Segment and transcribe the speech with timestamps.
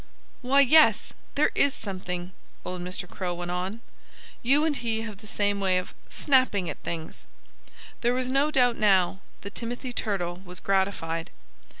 [0.41, 1.13] "Why, yes!
[1.35, 2.31] There is something else,"
[2.65, 3.07] old Mr.
[3.07, 3.81] Crow went on.
[4.41, 7.27] "You and he have the same way of snapping at things."
[8.01, 11.29] There was no doubt, now, that Timothy Turtle was gratified.